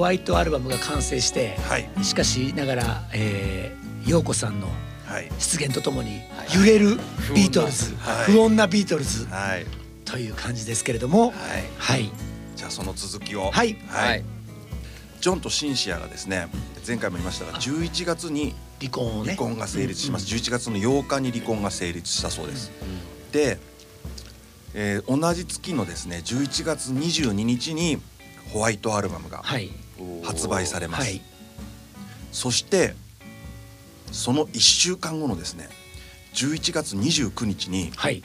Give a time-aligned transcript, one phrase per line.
[0.00, 1.86] ホワイトアルバムが完成して、はい。
[2.02, 4.66] しかしながら、えー、陽子さんの
[5.04, 5.30] はい。
[5.38, 6.22] 出現とともに
[6.56, 6.96] 揺れる
[7.34, 8.32] ビートルズ、はい。
[8.32, 9.66] 不穏なビートルズはい。
[10.06, 11.32] という感じですけれども、はい。
[11.76, 12.10] はい、
[12.56, 13.50] じゃあその続きを。
[13.50, 13.76] はい。
[13.88, 14.24] はい。
[15.20, 16.48] ジョンとシンシアがですね
[16.88, 19.34] 前回も言いましたが11月に離婚をね。
[19.34, 22.72] 離婚が成立します、11月の8日に離婚が成立したそうです、
[23.32, 23.58] で、
[24.72, 27.98] えー同じ月のですね11月22日に
[28.54, 29.70] ホワイトアルバムがはい
[30.22, 31.20] 発売されます、はい。
[32.32, 32.94] そして
[34.12, 35.68] その1週間後のですね
[36.34, 38.22] 11月29日にはい。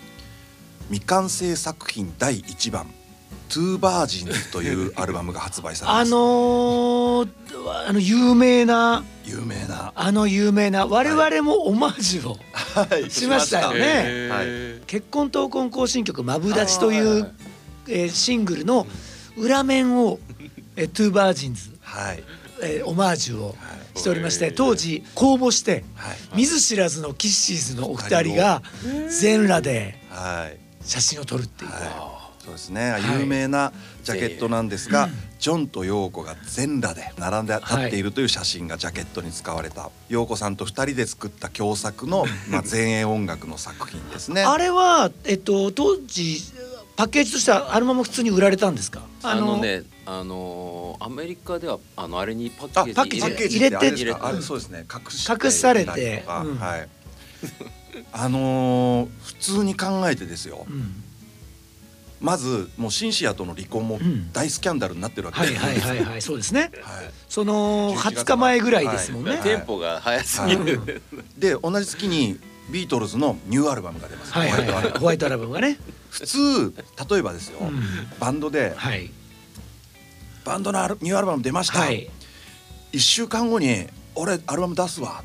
[0.89, 2.85] 未完成作品第1番
[3.49, 6.07] 「トゥーバージンズ」という アルバムが発売されます。
[6.07, 7.27] あのー、
[7.87, 9.91] あの有名な有名な。
[9.95, 13.09] あの有名な我々もオマージュをはい。
[13.09, 14.29] しましたよね。
[14.29, 14.81] はい。
[14.85, 17.31] 結婚闘魂行進曲「マブダチ」という、
[17.87, 18.85] えーシングルの
[19.37, 20.19] 裏面を、
[20.75, 22.23] えー、トゥーバージンズ、はい。
[22.61, 23.99] えーオマージュをはい。
[23.99, 26.17] しておりましてはい当時公募してはい。
[26.35, 28.61] 見ず知らずのキッシーズのお二人が
[29.09, 30.57] 全裸ではい。
[30.85, 31.71] 写真を撮るっていう。
[31.71, 31.81] はい。
[32.43, 33.01] そうですね、はい。
[33.21, 33.73] 有名な
[34.03, 35.09] ジャケットなんですが、
[35.39, 44.43] ジョンとヨーコが全裸で並んで立っているという写真がジャケットに使われた、ヨーコさんと二人で作った共作の、 まあ、前衛音楽の作品ですね。
[44.43, 46.39] あれは、えっと、当時
[46.95, 49.01] パッケージとしてはアルバム普通に売られたんですか？
[49.23, 54.85] あのねあのーアメリカではあのあれにパッケージ入れて入れてあれそうですね。
[54.91, 56.23] 隠して隠されて。
[56.27, 56.55] うん。
[56.57, 56.89] はい。
[58.11, 60.65] あのー普通に考えてですよ。
[60.69, 61.03] うん。
[62.21, 64.31] まずもうシンシアとの離婚もうん。
[64.31, 66.21] 大スキャンダルになってるわけですはいはいはいはい。
[66.21, 66.71] そうですね。
[66.81, 67.05] はい。
[67.27, 69.41] その11 20日前ぐらいですもんね、はい。
[69.41, 71.01] テンポが速すぎる、
[71.37, 72.39] で同じ月に
[72.69, 75.77] ビートルズのニューアルバムが出ます、はいはいホワイトアルバムはいホワイトアルバムがね、
[76.09, 76.73] 普通
[77.11, 77.79] 例えばですよ、うん
[78.19, 79.11] バンドではい
[80.45, 82.09] バンドのアルニューアルバム出ました、はい。
[82.93, 85.23] 1週間後に俺アルバム出すわ。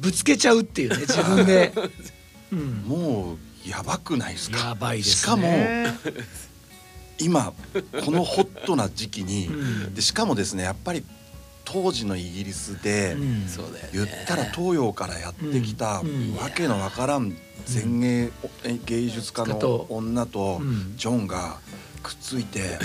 [0.00, 1.72] ぶつけちゃうっていうね 自分で、
[2.50, 3.34] うん、も
[3.66, 4.58] うやばくないですか？
[4.70, 5.14] やばいですね。
[5.14, 5.48] しかも
[7.18, 7.52] 今
[8.04, 9.52] このホットな時期に、う
[9.90, 9.94] ん。
[9.94, 11.04] でしかもですねやっぱり
[11.64, 13.16] 当時のイギリスで、
[13.92, 16.02] 言ったら東洋からやってきた、わ
[16.54, 17.36] けのわからん
[17.68, 18.30] 前衛
[18.84, 20.94] 芸術家のと女とうん。
[20.96, 21.58] ジョンが
[22.02, 22.78] くっついて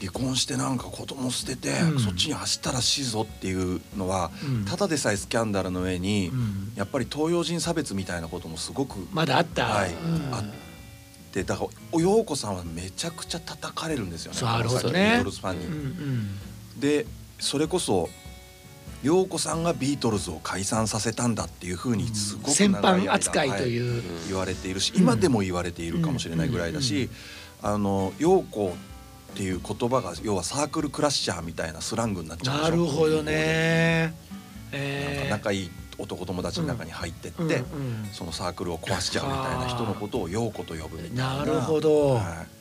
[0.00, 2.00] 離婚してなんか子供捨てて、うん。
[2.00, 4.64] そっちに走ったらしいぞっていうのは、うん。
[4.64, 6.72] ただでさえスキャンダルの上に、うん。
[6.74, 10.34] やっぱり東洋人差別みたいなこともすごくまだあった、はいうん。
[10.34, 10.44] あっ
[11.32, 14.38] てだからお陽子さんはめちゃくちゃ叩かれるんですよね。
[14.38, 15.66] そうなるほどこの先ねビートルズファンに。
[15.66, 16.80] うんうん。
[16.80, 17.06] で
[17.38, 18.08] それこそ
[19.02, 24.02] 陽子さんがビートルズを解散させたんだっていうふうにすごく先般扱いとはいう、うん。
[24.28, 27.10] 言われているしうん今でも言われているかもしれないぐらいだし、
[27.62, 34.14] あの陽子っていう言葉が要はサークルクラッシャーみたいなスラングになっちゃうなるほどね。
[34.72, 35.28] なんえー。
[35.28, 37.62] か仲いい男友達の中に入ってって、
[38.12, 41.36] そのサークルを壊しちゃうみたいな人のことを陽子と呼ぶみたいな。
[41.38, 42.14] なるほど。
[42.14, 42.53] はい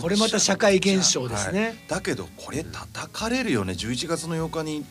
[0.00, 1.64] これまた社会現象ですね。
[1.64, 1.74] はい。
[1.88, 3.72] だけどこれ叩かれるよね。
[3.74, 4.84] 11月の8日に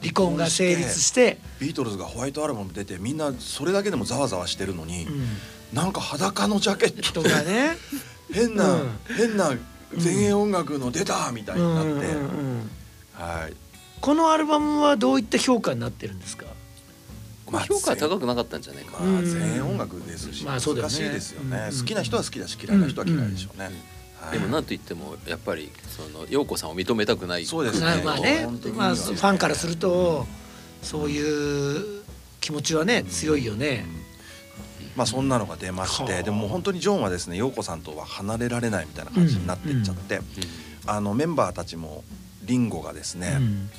[0.00, 5.26] 離婚が成立して、ビートルズがホワイトアルバム出てみんなそれだけでもざわざわしてるのに、うん。
[5.72, 7.02] なんか裸のジャケット。
[7.02, 7.76] 人がね。
[8.32, 8.90] 変な、うん。
[9.16, 9.54] 変な
[10.02, 12.06] 前衛音楽の出たみたいになって、
[13.14, 13.52] はい。
[14.00, 16.46] このアルバムはどういった評価になってるんですか？
[17.50, 20.94] まあ評価は高くなかったんじゃないかまあな、うん前衛音楽ですし、まあそうだよね。
[20.94, 23.74] 難しいですよね、うん好きな人は好きだし嫌いな人は嫌いでしょうね、はい
[24.30, 27.44] でもなんといってもやっぱりその陽子さんを認めたくない。
[27.44, 27.86] そうですね。
[27.86, 28.46] なまあね。
[28.74, 30.26] まあファンからすると
[30.82, 32.02] そういう
[32.40, 33.84] 気持ちはね強いよね。
[34.96, 36.08] まあそんなのが出ましはあ。
[36.08, 40.20] てでも本当にジョンはですね陽子さんとは離れられないみたいな感じになってっちゃって、
[40.86, 42.04] あのメンバーたちも
[42.44, 43.70] リンゴがですね、うん。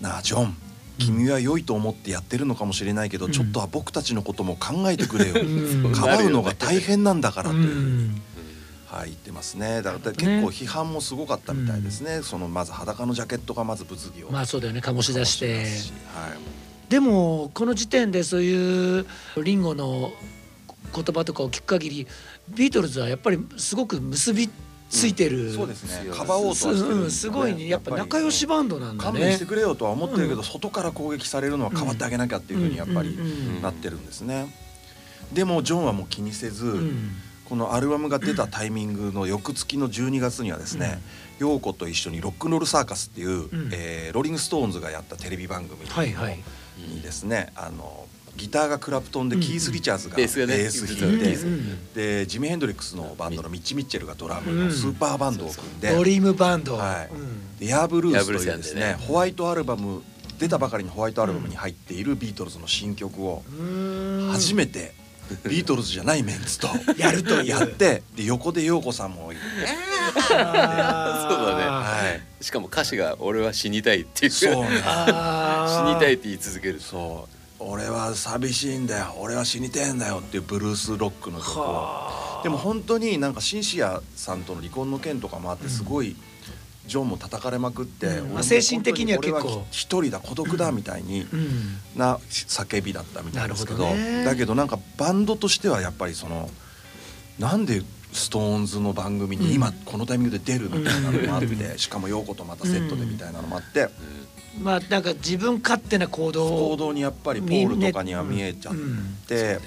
[0.00, 0.56] なあジョン
[0.98, 3.32] 君は良いと思ってやってるのかもしれないけど、うん。
[3.32, 5.88] ちょっとは僕たちのことも考えてくれよ、 う。
[5.90, 8.22] んかばうのが大変なんだからうという、ん
[8.96, 9.82] はい言ってますね。
[9.82, 14.30] だから結構批判もすごかったみたいですね、そのまず裸のジャケットがまず物議を。
[14.30, 14.80] まあそうだよね。
[14.80, 15.56] 醸し出して。
[15.56, 15.66] はい。
[16.88, 19.06] でもこの時点でそういう
[19.42, 20.12] リンゴの
[20.94, 22.06] 言葉とかを聞く限り
[22.48, 24.48] ビートルズはやっぱりすごく結び
[24.88, 26.08] ついてる、そうですね。
[26.08, 26.16] うん。
[26.16, 27.68] かばおうとはしてるんですよね、うんすごいね。
[27.68, 33.56] やっぱ仲良しバンドなんだ勘弁ねしてくれよとは思ってるけど、うん外から攻撃されるのは変わってあげなきゃっていうふうにやっぱりうん。
[33.56, 33.62] うん。
[33.62, 34.54] なってるんですね。
[35.32, 37.10] でもジョンはもう気にせず、うん
[37.48, 41.00] このアルバムが出たタイミングの翌月の12月にはですね、
[41.38, 43.70] 陽子と一緒に「ロックンロールサーカス」っていう、ん。
[43.72, 46.42] えーローリング・ストーンズがやったテレビ番組はいはい
[46.78, 48.06] にですね、あの
[48.36, 50.54] ギターがクラプトンでキース・リチャーズがベベースがね。
[50.54, 54.68] ース弾いて、ベースでジミー・ヘンドリックスのバンドのミッチ・ミッチェルがドラムうん。
[54.68, 57.14] のスーパーバンドを組んで、ドリームバンド、はい。
[57.14, 57.56] うん。
[57.58, 58.96] でヤーブルースというですねね。
[59.00, 60.02] ホワイトアルバム
[60.38, 64.28] 出たばかりのホワイトアルバムに入っているビートルズの新曲をうん。
[64.32, 64.94] 初めて
[65.48, 66.68] ビートルズじゃないメンツと。
[66.96, 69.42] やるとやってで横でヨーコさんもいて、
[70.34, 71.28] あー。
[71.36, 71.64] そうだね。
[71.66, 74.32] はい、しかも歌詞が「俺は死にたい」っていう。
[74.32, 76.80] そう死にたいって言い続ける。
[76.80, 77.36] そう。
[77.58, 79.14] 俺は寂しいんだよ。
[79.18, 81.62] 俺は死にてえんだよっていうブルースロックの曲を。
[81.62, 82.42] はあ。
[82.42, 86.16] でも本当になんかシンシアさんとの離婚の件とかもあってすごい、
[86.86, 88.34] ジョンも叩かれまくって、うん。
[88.34, 89.66] まあ精神的には結構。
[89.70, 91.78] 一人だ孤独だみたいにうん。
[91.96, 94.24] な叫びだったみたいですけどね。
[94.24, 96.48] だけどなんかバンドとしてはやっぱりその
[97.38, 101.78] なんでストーンズの番組に今このタイミングで出るみたいなのもあって、うん。
[101.78, 103.88] しかも陽子とまたセットでみたいなのもあって、
[104.60, 106.46] まあなんか自分勝手な行動。
[106.46, 108.74] を行動にやっぱりポールとかには見えちゃっ
[109.26, 109.58] て、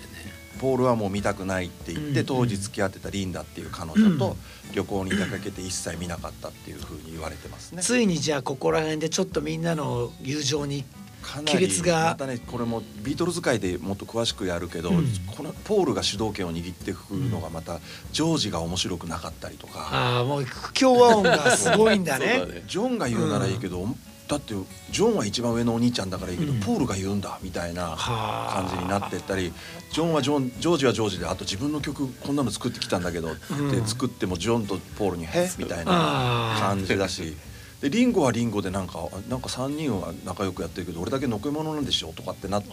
[0.60, 4.36] ポールはもう見たくないって言って、うん当時付き合ってたリンダっていう彼女と
[4.74, 7.82] 旅行に出かけて一切見なかったっていうふうに言われてますね。
[7.82, 10.84] ついにじゃあここら辺でちょっとみんなの友情に
[11.22, 12.06] かなり亀裂が。
[12.06, 15.08] またねこれもビートルズ界でもっと詳しくやるけど、うん。
[15.36, 17.80] このポールが主導権を握っていくのがまた
[18.12, 22.46] ジョージが面白くなかったりとか、ああもう不協和音がすごいんだね。
[22.46, 22.64] ね。
[22.68, 23.88] ジョンが言うならいいけど、
[24.30, 24.54] だって
[24.92, 26.60] ジョンは一番上のお兄ちゃんだからいいけど、うん。
[26.60, 28.62] ポールが言うんだみたいなはあ。
[28.62, 29.52] 感じになってったり
[29.92, 37.36] ジョンはジョンジョージはジョージであと自分の曲こんなの作ってきたんだけど、うんで作ってもジョンとポールに「へみたいな感じだし。
[37.82, 42.72] でリンゴはリンゴでなんかなんか3人は仲良くやってるけど俺だけのけ者なんでしょとかってなって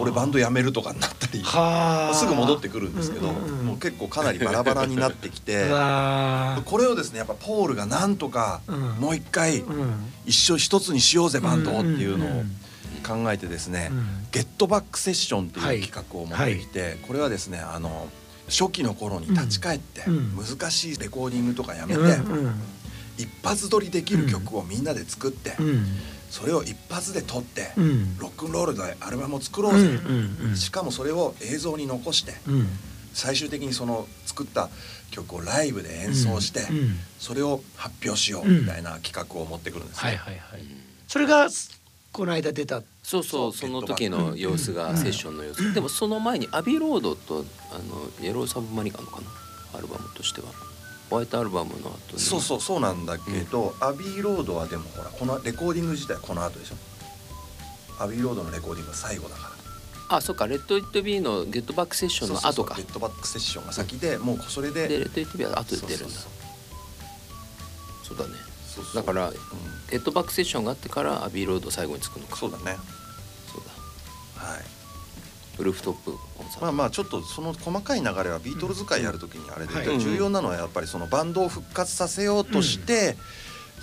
[0.00, 5.64] 俺バンド辞めるとかになったりはあすぐ戻ってくるんですけど、もう結構かなりバラバラになってきて
[6.64, 8.76] これをですねやっぱポールがなんとかうん。
[9.00, 9.64] もう一回
[10.24, 12.44] 一緒一つにしようぜバンドをっていうのを
[13.06, 18.08] 考えてですねうん「ゲットバックセッション」っていう企画を持ってきてこれはですねあの
[18.48, 20.36] 初期の頃に立ち返ってうん。
[20.36, 22.00] 難しいレコーディングとかやめて
[23.18, 25.86] 一発撮りできる曲をみんなで作ってうん。
[26.30, 28.18] それを一発で撮ってうん。
[28.18, 29.80] ロックンロールでアルバムを作ろううん。
[29.80, 30.48] ぜうん。
[30.50, 30.56] うん。
[30.56, 32.68] しかもそれを映像に残してうん。
[33.14, 34.68] 最終的にその作った
[35.10, 36.78] 曲をライブで演奏してうん。
[36.78, 36.98] うん。
[37.18, 38.60] それを発表しよううん。
[38.60, 40.10] みたいな企画を持ってくるんですね。
[40.10, 40.62] はいはいはい。
[41.08, 41.48] それが
[42.12, 42.82] この間出た。
[43.02, 45.74] そうそうその時の様子がセッションの様子。
[45.74, 49.20] でもその前にアビーロードとあのイエローサブマリンか
[49.72, 49.78] な？
[49.78, 50.48] アルバムとしては
[51.10, 52.20] ホワイトアルバムの後に。
[52.20, 56.76] そうそうそうなんだけど、アビーロードはでもほらこのレコーディング自体はこの後でしょ。
[57.98, 59.50] アビーロードのレコーディングは最後だか
[60.08, 60.16] ら。
[60.16, 60.46] あそっか。
[60.46, 62.74] レット・イット・ビーのゲットバックセッションの後か。
[62.74, 66.20] ゲットバックセッションが先で、もうそれででレット・イット・ビーは後で出るんだ。
[68.04, 68.34] そうだね。
[68.94, 69.34] だからうん。
[69.90, 72.36] ゲットバックセッションがあってからアビーロード最後に作るのか。
[72.36, 72.76] そうだね
[75.58, 76.60] ウルフトップコンサート。
[76.62, 80.00] まあまあちょっとその細かい流れはビートルズ会やるときにあれで、はい。
[80.00, 83.16] 重要なのはやっぱりそのバンドを復活させようとして、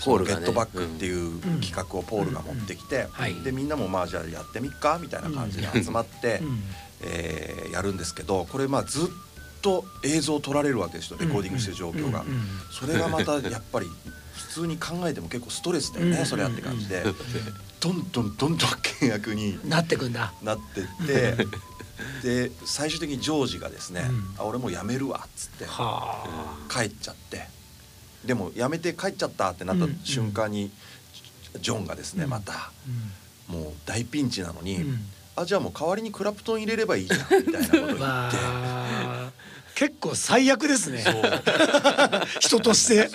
[0.04, 3.34] ポールゲットバックっていう企画をポールが持ってきて、はい。
[3.42, 6.62] でみんなもまあじゃあやってみっかみたいな感じで集まって、うん。
[7.02, 9.08] えーやるんですけどこれまあずっ
[9.60, 12.24] と映像を撮られるわけですよレコーディングしてる状況が、
[12.70, 13.86] それがまたやっぱり
[14.34, 17.02] 普通に考えても結構ストレスだよね、うんそれやって感じで、
[17.84, 18.70] どんどんどんどん
[19.04, 24.04] 険悪になってくんだなってってで最終的にジョージがですね
[24.38, 25.66] 「あ俺もう辞めるわ」っつって
[26.70, 27.46] 帰っちゃって
[28.24, 30.70] でも辞めて帰っちゃったってなった瞬間に
[31.60, 32.72] ジョンがですねまた
[33.48, 34.82] もう大ピンチなのに
[35.36, 37.98] 「あじゃあもう代わりにクラプトン入れればいいじゃん」みたいなこと言っ
[38.30, 39.43] て。
[39.74, 41.04] あ結構最悪ですね。
[42.40, 43.10] 人として。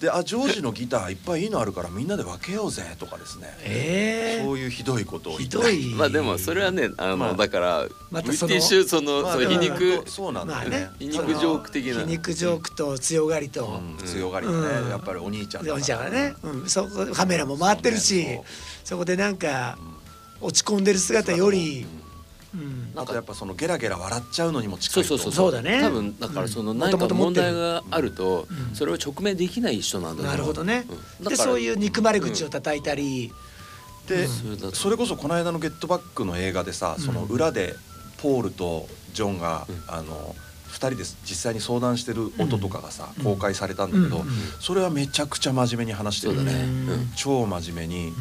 [0.00, 3.56] であジョージのギターいっぱいいいのあるからみんなで分けようぜとかですね。
[3.62, 5.90] ええそういうひどいことをひどい。
[5.94, 10.02] まあでもそれはねあの、まあだからまたそのブリティッシュその、まあ皮肉。
[10.06, 10.80] そうなんだよね。
[10.80, 10.90] まあね。
[10.98, 12.02] 皮肉ジョーク的な。
[12.02, 14.90] 皮肉ジョークと強がりと、うん強がりだね、うん。
[14.90, 18.22] やっぱりお兄ちゃんでお兄ちゃんがね、うん、そこカメラも回ってるし。
[18.22, 18.44] そうね
[18.84, 19.78] そこでなんか
[20.40, 21.86] 落ち込んでる姿より、
[22.54, 25.52] うん、あとやっぱそのゲラゲラ笑っちゃうのにも近そいそうそうそう。
[25.52, 25.80] だね。
[25.82, 28.74] 多分だからそのうん何か問題があると、うん。
[28.74, 30.86] それを直面できない人なんだなるほどね、
[31.20, 33.32] でそういう憎まれ口を叩いたり、
[34.06, 34.28] で、
[34.72, 37.74] それこそこの間の「ゲットバック」の映画でさ、その裏で
[38.18, 39.82] ポールとジョンが、うん。
[39.88, 40.34] あの
[40.70, 43.24] 2人で実際に相談してる音とかがさ、うん。
[43.24, 44.28] 公開されたんだけど、うん
[44.60, 46.66] それはめちゃくちゃ真面目に話してるそうだね。
[47.16, 48.12] 超真面目に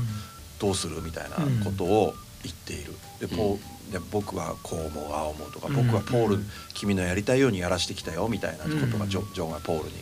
[0.60, 1.02] どうする？
[1.02, 2.14] みたいなことを
[2.44, 2.94] 言っている。
[3.20, 3.60] でポー
[3.94, 9.96] で僕はこう思うああ思うとか、うん僕はポール、うん君のやりたいようにやらしてきたよみたいなことがうんジョ,、ジョンがポールに。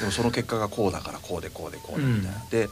[0.00, 2.68] でもその結果がこうだからこうでこうでこうでみたいな、で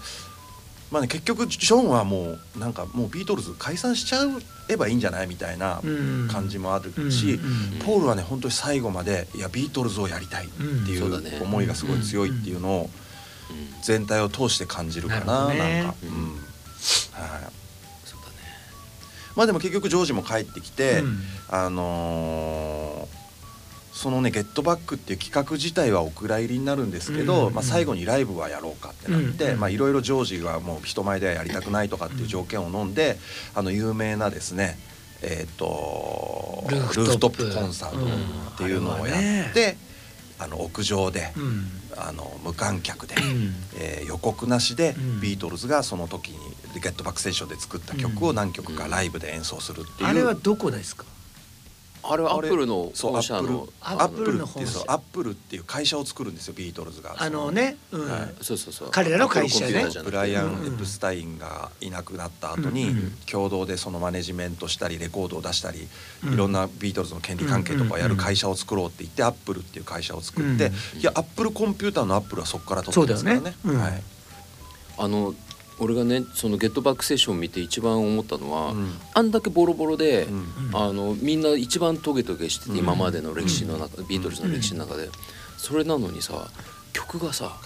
[0.90, 4.23] まあね結局ジョンはもうなんかもうビートルズ解散しちゃ
[4.69, 6.28] えばいいんじゃないみたいなうん。
[6.30, 7.78] 感じもあるうんし、うん。
[7.78, 12.90] ポールはね本当に最後までいやビートルズをやりたいっていう思いがすごい強いっていうのを
[13.50, 13.83] うん。
[13.83, 15.83] 全体を通して感じるかななるほどね。
[15.83, 16.25] なんか、うんうん。
[17.12, 17.52] はい、
[19.37, 21.19] まあでも結局ジョージも帰ってきて、うん。
[21.49, 23.21] あのー
[23.93, 33.19] そのね「ゲットバック」っていう企画自体はお蔵入りになるんですけど、うんまあ、最後にライブはやろうかってなっていろいろジョージがもう人前ではやりたくないとかっていう条件を飲んで
[33.55, 34.79] あの有名なですね
[35.23, 37.43] えっ、とルーフトップ。
[37.43, 38.07] ルーフトップコンサート
[38.55, 39.19] っていうのをやうん。
[39.19, 39.77] あれはって、
[40.39, 43.54] あの屋上で、うんあの無観客で、うん。
[43.78, 45.20] えー予告なしでうん。
[45.20, 46.38] ビートルズがその時に
[46.80, 50.09] 「ゲットバック・セッション」で作った曲を何曲かライブで演奏するっていう。
[50.09, 51.04] あれはどこですか？
[52.02, 54.80] あれはアップルのそう本社のアッアップルプルっていうの本社。
[54.87, 57.14] アップルっていう会社を作るんですよビートルズが。
[57.19, 58.11] あのね、うん。
[58.11, 58.35] はい。
[58.40, 58.88] そうそうそう。
[58.90, 59.87] 彼らの会社ね。
[60.04, 63.12] ブライアン・うんエプスタインがいなくなった後にうんうん。
[63.30, 65.87] 共同でそのマネジメントしたりレコードを出したり
[66.25, 66.35] うん。
[66.35, 73.54] いろんなビートルズの権利関係とかをやる会社を作ろうって言ってアップルっていう会社を作ってうんいやアップルコンピューターのアップルはそこから取ってますからね。
[73.64, 74.02] ねはい。
[74.99, 75.35] あの
[75.81, 78.93] 俺がねそのゲットバックセッション見て一番思ったのは、うん。
[79.15, 80.35] あんだけボロボロで、うん。
[80.35, 82.79] うんあのみんな一番トゲトゲしてて、うん。
[82.79, 85.09] 今までの歴史の中、ビートルズの歴史の中で、
[85.57, 86.49] それなのにさ
[86.93, 87.57] 曲がさ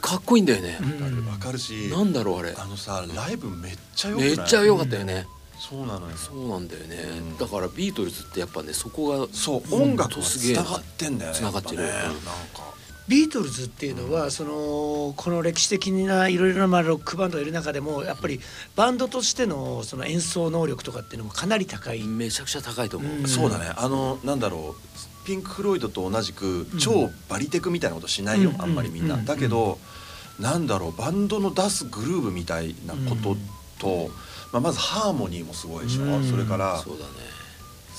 [0.00, 1.26] かっこいいんだよね、うん。
[1.28, 2.54] わかるしなんだろうあれ。
[2.58, 5.26] あのさライブめっちゃよめっちゃ良かったよね、
[5.58, 6.16] そうなのよ。
[6.16, 7.38] そうなんだよね、うん。
[7.38, 11.82] だからビートルズってやっぱねそこがそう音楽はつながってんだよね繋がってる。
[11.84, 12.72] なんか
[13.08, 18.40] ビートルズっていうのは、そのこの歴史的ないろいろなまあロックバンドがいる中でもやっぱり
[18.76, 22.02] バンドとしてのその演奏能力とかっていうのもかなり高い。
[22.02, 23.26] めちゃくちゃ高いと思う、うん。
[23.28, 23.72] そうだね。
[23.76, 25.24] あのなんだろう。
[25.24, 28.62] ピンク・フロイドと同じく超バリテクみたいなことしないよ、うん。
[28.62, 29.24] あんまりみんな、うん。
[29.24, 29.78] だけど、
[30.40, 30.96] なんだろう。
[30.96, 33.36] バンドの出すグルーヴみたいなこと
[33.78, 34.10] と、
[34.52, 36.28] まあ、まずハーモニーもすごいでしょ、うん。
[36.28, 37.10] それからそうだね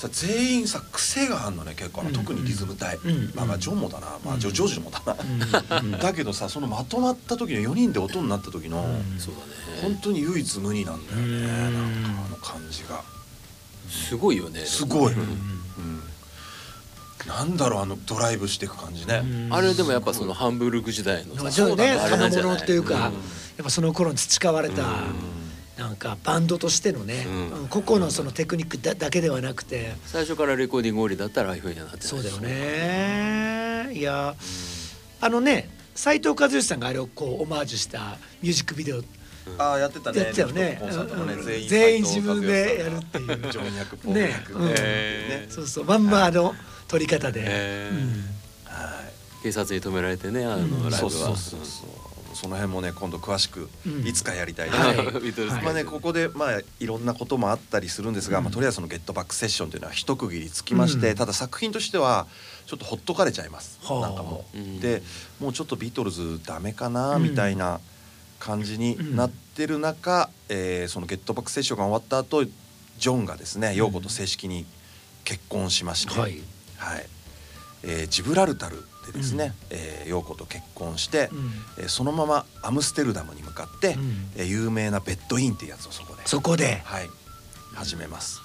[0.08, 2.02] さ全員さ癖があるのね結構。
[2.02, 2.12] うん。
[2.12, 3.32] 特にリズム隊、うん。
[3.34, 4.40] まあまあジョンもだな、まあ、うん。
[4.40, 5.16] ジョジョージもだな、
[5.80, 5.92] うん。
[5.92, 5.98] うん。
[6.00, 9.18] だけどさそのまとまった時の4人で音になった時の、うん。
[9.20, 9.40] そうだ
[9.82, 11.44] 本ね当に唯一無二なんだよね、うん。
[11.44, 13.02] なんかあの感じが。
[13.90, 14.64] すごいよね。
[14.64, 15.20] すごい、うん。
[15.20, 16.02] うん。
[17.26, 19.54] なんだろうあのドライブしていく感じね、うん。
[19.54, 22.50] あれでもやっぱそのハンブルク時代のさそうねあれな賜んじゃない？
[22.50, 22.98] 物っていうか、ん。
[23.00, 23.12] やっ
[23.62, 24.82] ぱその頃に培われた、
[25.78, 27.50] なんかバンドとしてのね、うん。
[27.62, 33.90] うん個々のそのテクニックだだけではなくて、最初からレコーディング終わりだったらああいうふうにはなってそうだよね。
[33.92, 34.34] いや
[35.20, 39.02] あのね斉藤和義さんがあれをこうオマージュしたミュージックビデオ。
[39.58, 40.18] ああやってたね。
[40.20, 40.80] やってたよね。
[41.68, 44.12] 全員自分でやるっていう。
[44.12, 44.30] ね。
[44.52, 44.68] うん。
[44.68, 45.84] ねそうそう。
[45.84, 46.54] まんまあの
[46.88, 47.40] 撮り方で、
[48.64, 49.02] は
[49.40, 49.42] い。
[49.42, 50.90] 警察に止められてねあのうんライブは。
[50.90, 54.06] そうそうそうそうその辺もね今度詳しくうん。
[54.06, 54.96] いつかやりたいね、はい。
[54.96, 58.44] ビートルズはいまあねここでまあいろんなこともあったりするんですが、うん。
[58.44, 61.16] まあ、とりあえずその「ゲットバックセッション」というのは一区切りつきまして、うん。
[61.16, 62.26] ただ作品としては
[62.66, 64.00] ちょっとほっとかれちゃいます、はあ。
[64.00, 64.80] なんかもう、うん。
[64.80, 65.02] で
[65.40, 67.80] もうちょっとビートルズダメかなうんみたいな
[68.38, 74.66] 感じになってる中、えーその「ゲットバックセッション」が終わった後ジョンがですね陽子と正式に
[75.24, 76.40] 結婚しまして、はい、
[76.76, 77.06] はい
[77.84, 78.76] えージブラルタル
[79.06, 81.52] でですね、えー陽子と結婚して、うん。
[81.78, 84.30] えーそのままアムステルダムに向かって、うん。
[84.36, 86.82] えー有名なベッドインっていうやつをそこでそこで？
[86.84, 87.08] はい。
[87.74, 88.40] 始めます。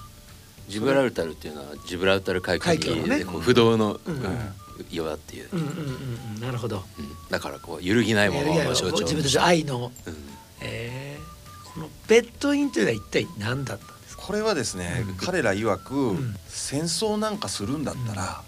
[0.67, 3.19] ジブラルタルっていうのはジブラルタル海峡海峡のね。
[3.19, 4.15] でこう不動のうん。
[4.15, 4.53] うん
[4.91, 5.75] 岩っていう、うんうんうん
[6.35, 6.41] うん。
[6.41, 6.85] なるほど。
[6.97, 7.09] うん。
[7.29, 8.73] だからこう揺るぎないものいやいやの。
[8.73, 10.15] 象徴自分たちの愛の、うん。
[10.61, 11.73] えー。
[11.73, 14.23] このベッドインというのは一体何だったんですか？
[14.23, 15.15] これはですね、うん。
[15.15, 16.33] 彼ら曰く、ん。
[16.47, 18.41] 戦争なんかするんだったら、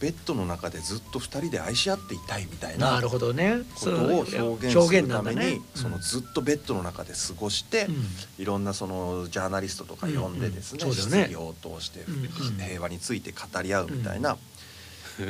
[0.00, 3.62] ベッドの中でずっと二人で愛し合っていたいみたいななるほどね。
[3.74, 7.94] ことを表現す表るために、そのずっとベッドの中で過ごして、うん。
[8.38, 10.88] いろんなそのジャーナリストとか呼んでですね,、うん。
[10.88, 12.04] うん質疑応答して、
[12.58, 14.36] 平和について語り合うみたいな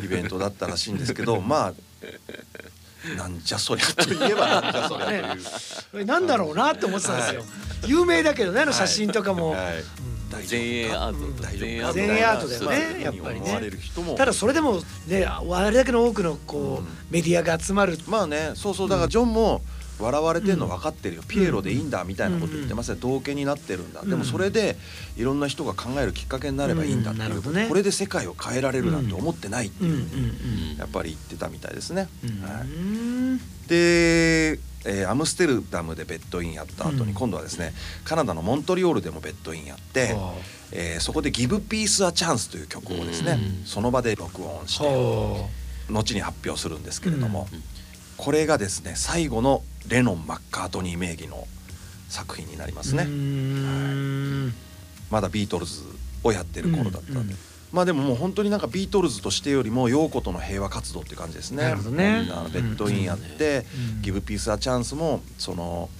[0.02, 5.22] イベントだったらしいんですけど まあなんじゃそりゃといえばなんじゃそりゃという。
[5.92, 7.44] これなんだろうなって思ってたんですよ、
[7.86, 9.78] 有名だけどねあの写真とかも、はい。
[9.78, 10.60] うん大丈夫か？
[10.60, 11.92] 前衛アート大丈夫か？
[11.94, 13.02] 前衛アートだよね。
[13.02, 13.46] やっぱりね。
[13.46, 16.86] 思われる人もただそれでもねあれだけの多くのこう、うん。
[17.10, 17.98] メディアが集まる。
[18.08, 18.88] まあねそうそう。
[18.88, 19.62] だからジョンも
[19.98, 24.10] 笑われてるの分かってるよ、ピエロでいいんだみたいなこと言ってますね同型になってるんだ、うん。
[24.10, 24.76] でもそれで
[25.16, 27.66] いろんな人が考えるきっかけになればいいんだっていう、ね。
[27.66, 30.76] これで世界を変えられるなんて思ってないっていう、ん。
[30.76, 32.08] やっぱり言ってたみたいですね。
[32.22, 32.42] うん。
[32.42, 32.60] はい。
[32.62, 33.40] うん。
[33.68, 37.08] で、えーアムステルダムでベッドインやった後うん。
[37.08, 37.74] に今度はですね
[38.04, 40.34] カナダのモントリオールでもベッドインやって、は
[40.72, 43.66] えーそこで「ギブ・ピース・ア・チャンス」という曲をですね、うん。
[43.66, 45.48] その場で録音しては
[45.90, 47.62] 後に発表するんですけれども、うん。
[48.16, 51.46] これがですね最後のレノン・マッカートニー名義の
[52.08, 53.02] 作品になりますね。
[53.02, 54.54] うーん。
[55.10, 55.82] まだビートルズ
[56.24, 57.34] をやってる頃だったんで、
[57.76, 61.62] まあでももう本当になんかビートルズとしてよりも陽子との平和活動って感じですね。
[61.62, 62.20] なるほどね。
[62.20, 63.66] みんなベッドインやって、
[63.98, 65.90] うんギブピースアチャンスもその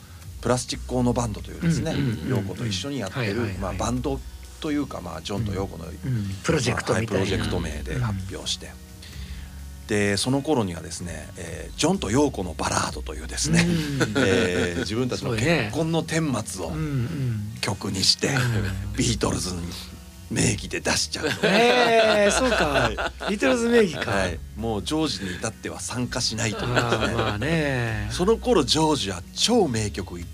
[0.40, 1.94] プラスチックオーノバンドというですね
[2.30, 4.18] 陽子と一緒にやってるまあバンド
[4.60, 5.92] というかまあジョンと陽子の、うん。
[6.42, 8.70] プロジェクトみたプロジェクト名で発表して。
[9.86, 14.14] でその頃にはですね、えージョンと陽子のバラードというですね、うん。
[14.16, 16.72] えー自分たちの結婚の顛末を
[17.60, 18.30] 曲にして、
[18.96, 19.60] ビートルズに
[20.30, 21.46] 名義で出しちゃうと。
[21.46, 27.14] えー、そうか、ビートルズ名義か、はい、もうジョージに至っては参加しないというですね。
[27.14, 28.08] まあね。
[28.10, 30.26] その頃ジョージは超名曲いっ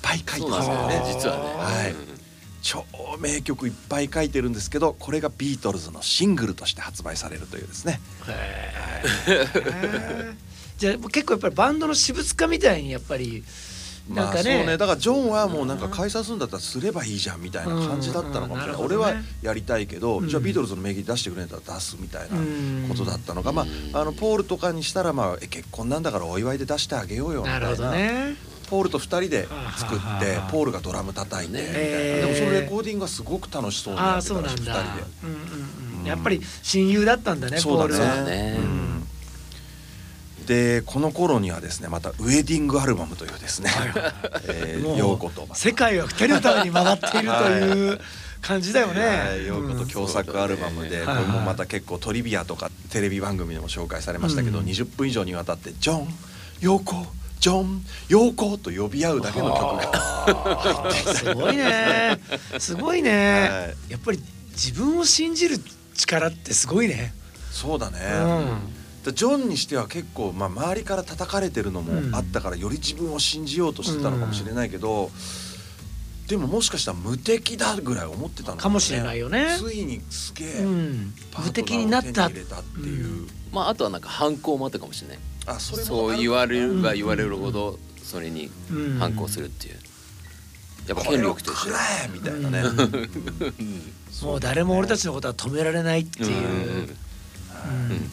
[0.00, 0.94] ぱい書いてますよね。
[0.96, 1.42] なんですよね実はね。
[1.82, 1.92] はい。
[1.92, 2.12] うん
[2.62, 2.84] 超
[3.18, 8.00] 名曲いっぱい書いてるんですけどこれがビートルズのシングルとして発売されるというですね。
[8.28, 10.34] へー。
[10.78, 13.44] じゃあ結構やっぱりバンドの私物化みたいにやっぱり
[14.08, 20.28] なんまあそうかね,、ねだからジョンはもうなんか解散するんだったらすればいいじゃんみたいな感じだったのかもしれない,、俺はやりたいけど、うん。
[20.28, 22.36] じゃあビートルズの名義出してくれたら出すみたいな
[22.88, 23.68] ことだったのが、まうん。
[23.92, 27.60] ああのポールとかにしたらまあえ結婚なんだからお祝いで出してあげようよみたな。
[27.60, 28.36] ないるほどね。
[28.68, 34.92] ポールと2人で作ってポールがドラム叩いてみたいな、でもそのレコーディングがすごく楽しそうにああやってたらしい2そうなんだ。
[34.92, 35.04] 人で。
[35.24, 35.96] うんうんうん。
[36.00, 37.90] うんやっぱり親友だったんだねそうだね。
[37.90, 38.16] ポールは。
[38.16, 38.91] そうだねうん
[40.46, 43.70] でこの頃にはですねまたウェディングアルバムというですね、
[44.48, 48.00] えー、陽子と世界は二人のために曲がっているという
[48.42, 51.06] 感じだよね、はい、陽子と共作アルバムで、うん。
[51.06, 54.64] これもまた結構トリビアとかテレビ番組でも紹介されましたけど、うん。
[54.66, 56.08] 20分以上にわたって「ジョン
[56.60, 57.06] 陽子
[57.38, 62.18] ジョン陽子」と呼び合うだけの曲がすごいね。
[62.58, 63.92] すごいね、はい。
[63.92, 64.20] やっぱり
[64.50, 65.58] 自分を信じる
[65.94, 67.14] 力ってすごいね、
[67.52, 68.74] そうだね、うん。
[68.74, 75.10] でジョンにしては結構、まあ、周りから叩かれてるのもあったから、より自分を信じようとしてたのかもしれないけど、
[76.28, 79.56] でももしかしたら無敵だぐらい思ってたのかもしれないよね。
[79.58, 82.28] ついにすげえ、無敵になった。
[82.28, 82.42] ってい
[83.02, 85.18] う、まああとはなんか反抗もあったかもしれない。
[85.46, 88.98] あそれもそう言われるうんが言われるほどそれにうん。
[88.98, 89.74] 反抗するっていう。
[90.86, 91.78] やっぱ権力としてくれ
[92.12, 92.62] みたいなね、
[94.22, 96.88] もう誰も俺たちのことは止められないっていう、うん。
[97.90, 98.10] うん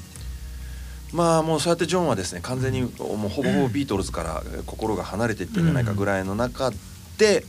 [1.13, 6.72] まあもうそうやってジョンはですね完全にもうほぼほぼビートルズから心が離れていってんじゃないかぐらいの中
[7.17, 7.43] で、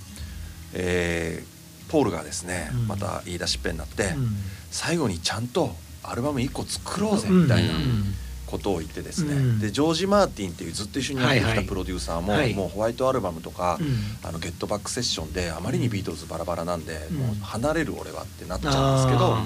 [0.75, 2.87] えーポールがですねうん。
[2.87, 4.29] また言い出しっぺになって、うん。
[4.71, 7.43] 最後にちゃんとアルバム1個作ろうぜうん。
[7.43, 8.15] みたいなうん。
[8.47, 9.59] ことを言ってですね、うん。
[9.61, 12.55] でジョージ・マーティンっていうずっと一緒にやってきたプロデューサーも、はい。
[12.55, 13.97] もうホワイトアルバムとか、うん。
[14.23, 17.17] あのゲットバックセッションであまりにビートルズバラバラなんで、うん。
[17.17, 19.45] もう離れる俺はってなっちゃうんですけど、あ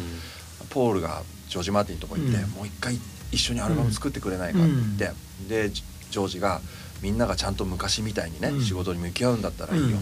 [0.68, 2.50] ポールがジョージ・マーティンのとこ行って、うん。
[2.50, 2.98] もう一回
[3.34, 5.12] 一緒にアルバム作ってくれないかって言っ
[5.48, 6.60] て、でジジョージが
[7.02, 8.62] みんながちゃんと昔みたいにね、うん。
[8.62, 9.98] 仕事に向き合うんだったらいいよ、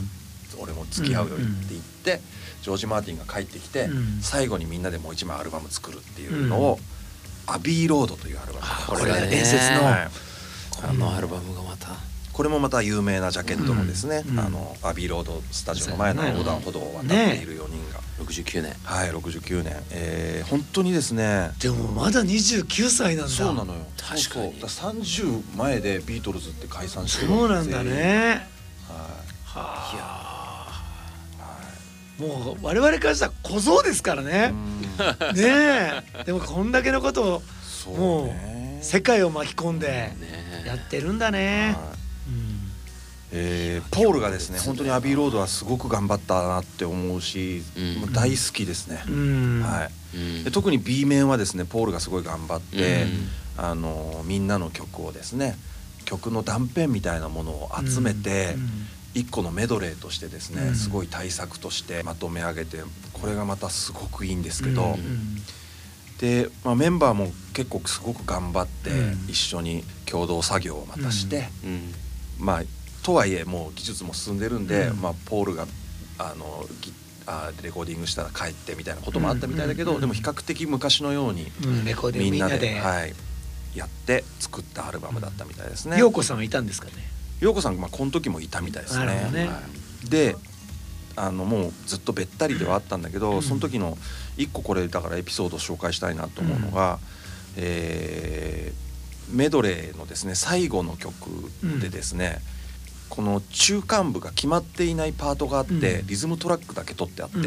[0.57, 0.62] うん。
[0.62, 2.21] 俺も付き合うよって言って、
[2.62, 4.21] ジョージ・マーティンが帰ってきて、うん。
[4.21, 6.79] 最後にみんなでもう一枚アルバム作るっていうのを、
[7.47, 10.09] アビーロードというアルバムあこれがね伝説の、はい。
[10.71, 11.97] このアルバムがまた
[12.33, 18.75] これもまた有名なジャケットのですね、うんあのアビーロードスタジオの前の横断歩道を渡っている4人が、69年。
[18.85, 21.51] はい69年、えー本当にですね。
[21.61, 23.31] でもまだ29歳なんだ。
[23.31, 23.81] そうなのよ。
[23.97, 24.18] 確かに。
[24.18, 28.47] そうそうだから30前でビートルズって解散してるそうなんだね。
[28.88, 28.95] は
[29.45, 30.68] はあ。
[32.18, 34.53] いはもう我々からしたら小僧ですからいね。
[34.53, 34.81] うん。
[35.37, 36.25] ねえ。
[36.25, 37.42] でもこんだけのこと
[37.87, 38.79] をもね。
[38.81, 40.16] う世界を巻き込んでね
[40.66, 41.77] やってるんだね。
[41.77, 42.02] はい
[43.35, 47.95] えーポールがですね本当にアビーロードはすごく頑張ったなって思うし、うん。
[48.03, 50.16] もう大好きですね、はい。
[50.16, 50.45] うん。
[50.45, 53.64] で特に B 面はですねポールがすごい頑張って、うん。
[53.64, 55.57] あのみんなの曲をですね
[56.05, 58.71] 曲の断片みたいなものを集めて、うん。
[59.14, 60.75] 一個のメドレーとしてですね、うん。
[60.75, 62.79] すごい対策としてまとめ上げて
[63.12, 65.37] これがまたすごくいいんですけど、うん。
[66.18, 69.31] で、まあ、メンバーも結構すごく頑張ってうん。
[69.31, 71.95] 一緒に共同作業をまたして、うん。
[72.38, 72.62] まあ
[73.03, 75.01] とはいえもう技術も進んでるんで、うん。
[75.01, 75.67] まあ、ポールが
[76.19, 76.93] あのギ
[77.27, 80.01] あレコーディングしたら帰ってみたいなこともあったみたいだけど、うん。
[80.01, 81.85] でも比較的昔のようにうん。
[81.85, 82.59] レコーディンみんなで。
[82.59, 83.15] グみんなではい、
[83.75, 85.99] やって作ったアルバムだったみたいですね。
[85.99, 86.93] 陽子さんはいたんですかね？
[87.41, 89.07] 陽子さん、まあ、この時もいたみたいですね。
[89.33, 89.47] ね。
[89.47, 89.61] は
[90.05, 90.37] い、で
[91.17, 93.43] あのもうずっとべったりではあったんだけど、うん。
[93.43, 93.99] その時の
[94.37, 96.99] 一個これだからエピソードを紹介したいなと思うのが、
[97.57, 98.93] えー
[99.31, 101.31] メドレーのですね最後の曲
[101.81, 102.41] でですね、
[103.14, 106.07] この中間部が決まっていないパートがあって、うん。
[106.07, 107.44] リズムトラックだけ取ってあって、うん。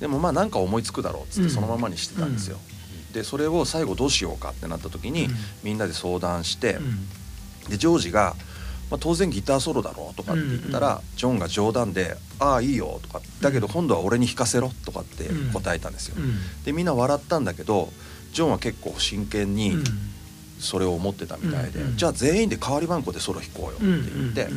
[0.00, 1.48] でもまあなんか思いつくだろうっつっうん。
[1.48, 2.58] てそのままにしてたんですよ。
[3.12, 5.34] でそれを最後どうしようかってなった時に、うん。
[5.62, 7.08] みんなで相談して、うん。
[7.70, 8.34] でジョージが
[8.90, 16.16] まあ、当然ギターソロだろうとかって言ったら、ジョンが冗談で「ああいいよ」とか「だけど今度は俺に弾かせろ」とかって答えたんですよ。
[16.64, 17.90] でみんな笑ったんだけど
[18.32, 19.76] ジョンは結構真剣に
[20.64, 24.48] それを思ってたみたいで、じゃあ全員で代わり番号でソロ弾こうよって言って、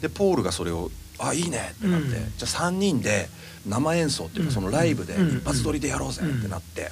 [0.00, 3.28] でポールがそれを「あいいね」ってなって、じゃあ3人で
[3.66, 6.90] 生演奏っていうかそのライブで一発撮りでやろうぜってなって。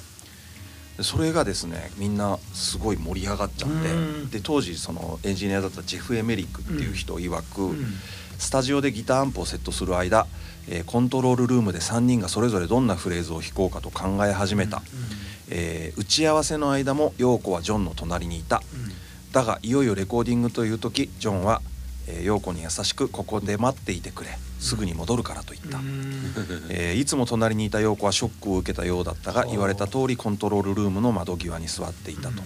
[0.99, 3.69] それがですねみんなすごい盛り上がっちゃっ
[4.29, 7.75] てで当時そのエンジニアだったジェフ・エメリックっていう人曰く、
[8.37, 10.27] スタジオでギターアンプをセットする間、
[10.67, 14.81] えー、コントロールルームで3人がそれぞれどんなフレーズを弾こうかと考え始めた、
[15.51, 18.63] えー、打ち合わせの間も陽子はジョンの隣にいた、
[19.31, 21.61] だがいよいよレコーディングという時ジョンは
[22.07, 24.31] えー、陽子に優しくここで待っていてくれ。
[24.59, 25.79] すぐに戻るからと言った、
[26.69, 32.43] えー、いつも隣にいた陽子はショックを受けたようだったが言われた通りコントロールルームの窓際に座っていたと、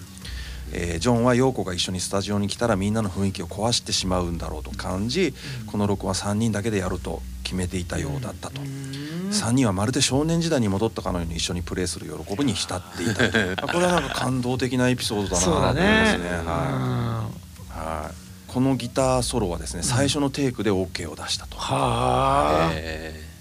[0.72, 5.34] えー、ジョンは陽子が一緒にスタジオに来たらみんなの雰囲気を壊してしまうんだろうと感じ
[5.68, 8.60] この録音は3人だけでやると決めていたようだったと。
[8.62, 13.68] 3人はまるで少年時代に戻ったかのように一緒にプレーする喜びに浸っていたと。
[13.68, 15.46] これはなんか感動的なエピソードだな。
[15.46, 16.30] と思いますね。
[16.30, 17.30] は
[17.76, 18.14] い、はい。
[18.52, 21.58] このギターソロはですね、最初のテイクで OK を出したと。
[21.58, 22.72] は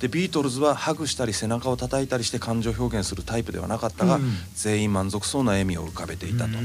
[0.01, 6.51] でビートルズはハグしたり背中を叩いたりして感情表現するタイプではなかったが、うん、全員満足そうな笑みを浮かべていたと。
[6.53, 6.59] で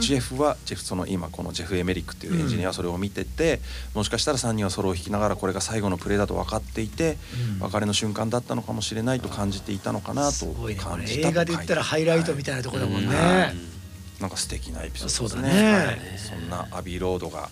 [0.00, 3.60] ジェフはジェフその今このジェフ・エメリックっていうエンジニアはそれを見てて、
[3.94, 7.16] もしかしたら3人はソロを弾きながらこれが最後のプレーだと分かっていて、
[7.54, 10.46] うん、別れの瞬間だったのかもしれないと感じていたのかなと
[10.78, 13.14] 感じた、ね、映画で言ったらハイライトみたいなところだもんね。
[13.14, 13.76] はい
[14.20, 15.62] なんか素敵なエピソードですね。
[15.62, 15.74] ね。
[15.74, 17.50] はい、そんなアビーロードが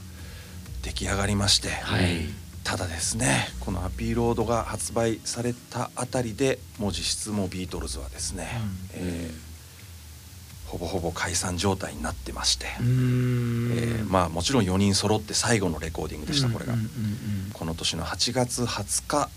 [0.82, 2.26] 出来上がりまして、はい、
[2.64, 16.74] ただですねこの「アピーロード」が発売されたあたりでもう実質もビートルズはですね、うん、えー、ほぼほぼ解散状態になってまして、えー、まあもちろん4人揃って最後のレコーディングでしたこれが。
[17.52, 19.30] この年の8月20日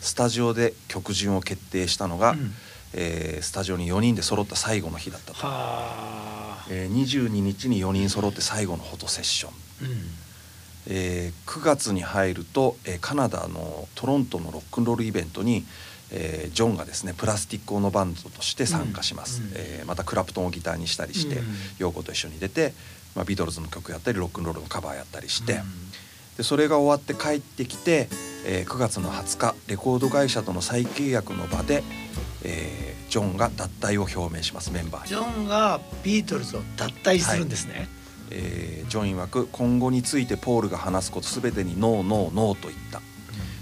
[0.00, 2.54] スタジオで曲順を決定したのが、うん、
[2.94, 5.38] えー、スタジオに4人で揃った最後の日だったと、
[6.70, 10.23] えー、22日に4人揃って最後のフォトセッション、うん
[10.88, 15.64] えー、9月に入ると、えー、カナダのトロントのロックンロールイベントに、
[16.10, 21.44] えー、ジョンがですねプラスティックオのバンドとして参加します、うん、えー、またクラプトンをギターにしたりして、うん、
[21.78, 22.74] ヨーコと一緒に出て、
[23.14, 25.62] まあ、ビートルズの曲やったりロックンロールのカバーやったりして、うん、
[26.36, 28.08] でそれが終わって帰ってきて、
[28.46, 31.82] えー、9月の20日レコード会社との再契約の場で、
[32.44, 37.88] えー、ジョンが脱退を表明しますメンバージョンがビートルズを脱退するんですね、はい
[38.30, 43.00] えー、ジョン曰く今後についてポールが話すこと全てにノーノーノーと言った、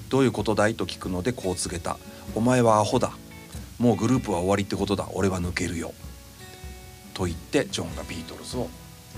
[0.09, 1.99] どういうことだいと聞くのでこう告げた。
[2.35, 3.13] お前はアホだ。
[3.79, 5.09] もうグループは終わりってことだ。
[5.15, 5.93] 俺は抜けるよ。
[7.15, 8.69] と言ってジョンがビートルズを。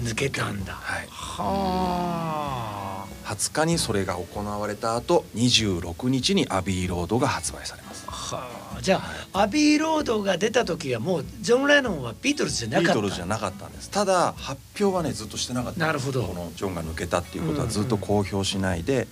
[0.01, 0.73] 抜けたんだ。
[0.73, 1.07] はい。
[1.11, 3.15] はあ。
[3.25, 7.94] 20日にそれが行われた後26日にアビーロードが発売されます
[8.35, 9.01] はあじゃ
[9.33, 12.89] あアビーロードが出た時はもうジョン・レノンはビートルズじゃなかった。
[12.89, 13.91] ビートルズじゃなかったんです。
[13.91, 15.81] ただ発表はねずっとしてなかった。
[15.81, 16.23] なるほど。
[16.25, 19.07] このジョンが抜けたっていうことはずっと公表しないで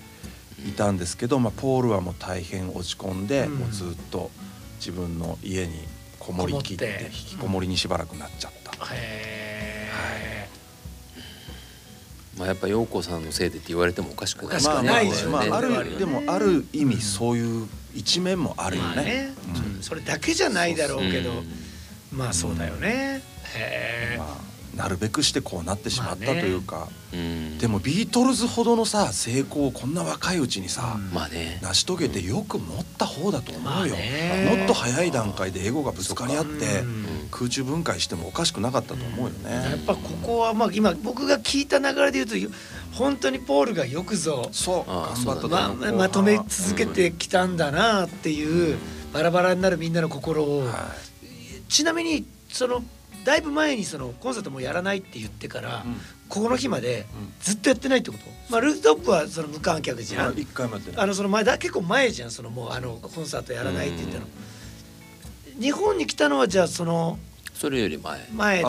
[0.69, 4.31] いたんですけど、まあ、ポールはもう大変落ち込んで、もうずっと
[4.79, 5.79] 自分の家に
[6.19, 8.73] こもりきって引きこもりにしばらくなっちゃった。
[8.95, 10.42] へえ、
[12.39, 19.35] まあ、やっぱ陽子さんのせいでって言われてもおかしくない、まあ、ないでしまあ、あるでもある意味そういう一面もあるよね。
[19.83, 21.31] それだけじゃないだろうけど。
[22.13, 23.23] まあそうだよね、
[23.55, 24.42] へえ、まあ
[24.77, 26.89] なるべくしてこうなってしまったというか、
[27.59, 36.85] でもビートルズほどのさ成功をこんな若いうちにさ、まあね、成し遂げてよく持った方だと思うよ、まあ、もっと早い段階でエゴがぶつかり合って
[37.31, 39.51] 空中分解してもおかしくなかったと思うよね。
[39.53, 42.57] やっぱここはまあ今僕が聞いた流れで言うと
[42.93, 48.79] 本当にポールがよくぞそう頑張ったままとめ続けてきたんだなっていう
[49.13, 52.83] バラバラになるみんなの心を、はい、ちなみにその
[53.25, 55.95] だいぶ前にそのコンサートもやらないって言ってから、うん、
[56.29, 57.07] ここの日まで
[57.41, 60.35] ずっとやってないってこと、まあ、ルーズトップはその無観客じゃん。
[60.97, 64.27] あのその前だ結構前じゃんそのもうあのコンサートやらないって言ったの、
[65.61, 67.19] 日本に来たのはじゃあその
[67.55, 68.29] それより前。
[68.35, 68.65] 前で。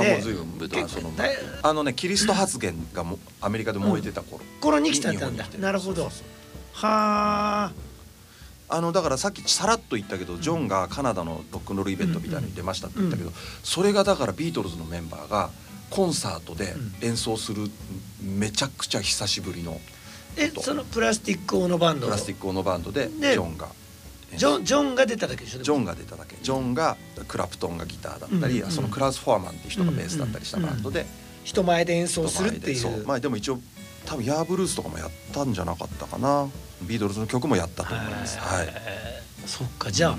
[1.64, 5.30] あのねキリスト発言がもアメリカで燃えてた頃、うん、頃に来たんだ。
[5.60, 6.04] なるほど。
[6.04, 6.12] は
[6.74, 7.72] あ
[8.70, 13.32] あのだからさっきさらっと言ったけどジョンがカナダのロックンロールイベントみたいに出ましたって言ったけど、
[13.64, 15.50] それがだからビートルズのメンバーが
[15.90, 17.70] コンサートで演奏する
[18.22, 19.80] めちゃくちゃ久しぶりの
[20.38, 23.68] えそのプラスティック・オノ・バンドプラスティック・オノ・バンドでジョンが。
[24.36, 25.62] ジョンジョンが出ただけでしょ？
[25.62, 26.36] ジョンが出ただけ。
[26.42, 26.98] ジョンが
[27.28, 31.06] クラプトンがギターだったり、うんうん、そのクラウス・フォアマンっていう人がベースだったりしたバンドで、
[31.44, 33.06] 人前で演奏するっていう。
[33.06, 33.60] まあでも一応
[34.06, 36.50] 多分ヤーブルースとかもやったんじゃなかったかな。
[36.84, 38.38] ビートルズの曲もやったと思います。
[38.40, 38.68] はい。
[39.46, 39.92] そっか。
[39.92, 40.18] じゃあ、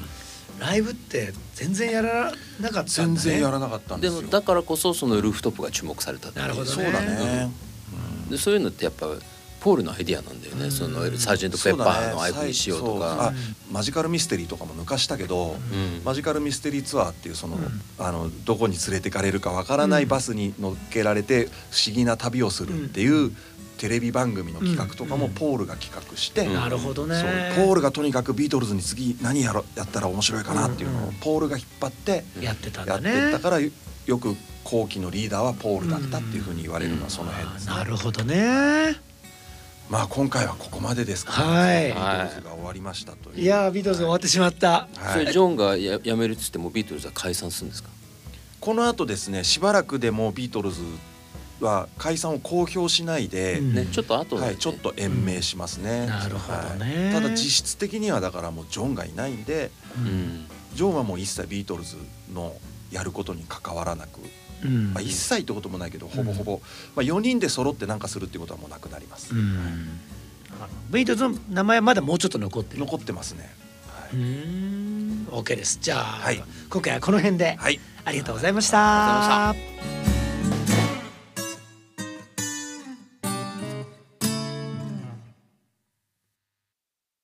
[0.58, 4.12] ライブって全然やらなかったんだ、ね、全然やらなかったんでよ。
[4.14, 6.46] ですもだからこそそのルーフトップが注目されたっていう。
[6.46, 6.72] なるほどね。
[6.72, 7.50] そうだね。
[8.30, 9.06] でそういうのってやっぱ
[9.60, 13.28] ポールのアイディアなんだよね、そのサージェント・ペッパーのああいうふうにしようとか。
[13.28, 13.32] あ
[13.72, 16.02] マジカルミステリーとかも抜かしたけど、うん。
[16.04, 17.80] マジカルミステリーツアーっていうその,、ん。
[17.98, 23.32] あのどこに連れてかれるかわからないバスに乗っけられて不思議な旅をするっていう
[23.78, 25.32] テレビ番組の企画とかもうん。
[25.32, 26.54] ポールが企画して、うん。
[26.54, 27.52] なるほどね。
[27.56, 33.70] ポールがとにかくビートルズに次何やろやったら面白いかなっていうのをポールが引っ張ってやってたんやってだねったからよ
[34.06, 37.74] よく後期のリーダーはポールだったっていうふうに言われるのはその辺ですね。
[37.74, 38.96] なるほどね。
[39.90, 41.46] まあ今回はここまでですかね。
[41.46, 41.84] はい。
[41.87, 43.40] ビートルズが終わりましたという。
[43.40, 45.12] いやービートルズが終わってしまった、はい。
[45.12, 47.90] それジョンがや辞めるっつってもビートルズは解散するんですか？
[48.60, 50.80] この後ですねしばらくでもビートルズ
[51.64, 53.74] は解散を公表しないで、うん。
[53.74, 54.46] ねちょっと後で、ね。
[54.48, 56.07] はい、ちょっと延命しますね。
[56.07, 57.05] なるほどね。
[57.05, 57.12] はい。
[57.12, 60.46] ただ実質的にはだからもうジョンがいないんでうん。
[60.74, 61.96] ジョンはもう一切ビートルズ
[62.33, 62.55] の
[62.90, 64.20] やることに関わらなく、
[64.64, 64.92] うん。
[64.92, 66.61] まあ、一切ってこともないけどほぼほぼ、
[66.94, 70.00] まあ、4人で揃って何かするってことはもうなくなります、うん。
[70.90, 72.81] ビートルズの名前はまだもうちょっと残ってる。
[72.81, 73.50] 残ってますね。
[74.12, 75.27] うーん。
[75.31, 75.79] OK です。
[75.81, 76.42] じゃあ、はい。
[76.70, 79.50] 今回はこの辺で、はい、ありがとうございました。
[79.50, 80.13] ありがとうございま